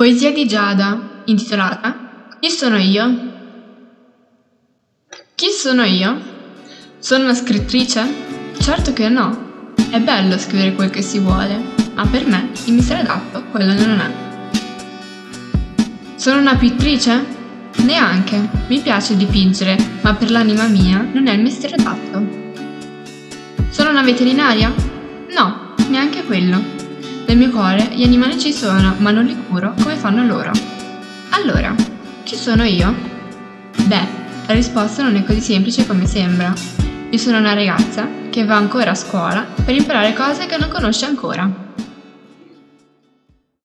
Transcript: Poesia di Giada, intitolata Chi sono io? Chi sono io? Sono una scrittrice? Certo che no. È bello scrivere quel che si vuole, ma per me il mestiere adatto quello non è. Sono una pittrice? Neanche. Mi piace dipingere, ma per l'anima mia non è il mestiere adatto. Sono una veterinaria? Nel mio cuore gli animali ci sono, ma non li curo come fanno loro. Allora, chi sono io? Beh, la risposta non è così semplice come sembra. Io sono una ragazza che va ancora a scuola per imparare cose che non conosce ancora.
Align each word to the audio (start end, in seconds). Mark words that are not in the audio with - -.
Poesia 0.00 0.32
di 0.32 0.46
Giada, 0.46 1.20
intitolata 1.26 2.38
Chi 2.40 2.48
sono 2.48 2.78
io? 2.78 3.14
Chi 5.34 5.48
sono 5.50 5.84
io? 5.84 6.18
Sono 6.98 7.24
una 7.24 7.34
scrittrice? 7.34 8.08
Certo 8.58 8.94
che 8.94 9.10
no. 9.10 9.74
È 9.90 10.00
bello 10.00 10.38
scrivere 10.38 10.74
quel 10.74 10.88
che 10.88 11.02
si 11.02 11.18
vuole, 11.18 11.62
ma 11.92 12.06
per 12.06 12.26
me 12.26 12.48
il 12.64 12.72
mestiere 12.72 13.02
adatto 13.02 13.44
quello 13.50 13.74
non 13.74 14.00
è. 14.00 14.10
Sono 16.16 16.40
una 16.40 16.56
pittrice? 16.56 17.22
Neanche. 17.84 18.48
Mi 18.68 18.80
piace 18.80 19.18
dipingere, 19.18 19.76
ma 20.00 20.14
per 20.14 20.30
l'anima 20.30 20.66
mia 20.66 21.06
non 21.12 21.26
è 21.26 21.34
il 21.34 21.42
mestiere 21.42 21.74
adatto. 21.74 22.26
Sono 23.68 23.90
una 23.90 24.02
veterinaria? 24.02 24.89
Nel 27.30 27.38
mio 27.38 27.50
cuore 27.50 27.90
gli 27.92 28.02
animali 28.02 28.36
ci 28.40 28.52
sono, 28.52 28.96
ma 28.98 29.12
non 29.12 29.24
li 29.24 29.36
curo 29.46 29.72
come 29.80 29.94
fanno 29.94 30.26
loro. 30.26 30.50
Allora, 31.28 31.72
chi 32.24 32.34
sono 32.34 32.64
io? 32.64 32.92
Beh, 33.84 34.06
la 34.48 34.52
risposta 34.52 35.04
non 35.04 35.14
è 35.14 35.22
così 35.22 35.40
semplice 35.40 35.86
come 35.86 36.06
sembra. 36.06 36.52
Io 37.08 37.18
sono 37.18 37.38
una 37.38 37.54
ragazza 37.54 38.08
che 38.30 38.44
va 38.44 38.56
ancora 38.56 38.90
a 38.90 38.96
scuola 38.96 39.46
per 39.64 39.76
imparare 39.76 40.12
cose 40.12 40.46
che 40.46 40.58
non 40.58 40.70
conosce 40.70 41.04
ancora. 41.04 41.69